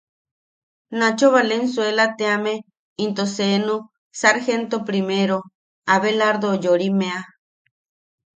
[0.99, 2.55] Nacho Valenzuela teame
[3.03, 3.75] into seenu
[4.21, 5.37] Sargento Primero
[5.93, 7.21] Abelardo Yorimeʼa.